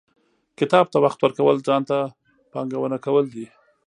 •کتاب 0.59 0.85
ته 0.93 0.97
وخت 1.05 1.19
ورکول، 1.21 1.57
ځان 1.67 1.81
ته 1.89 1.97
پانګونه 2.51 2.97
کول 3.05 3.25
دي. 3.33 3.45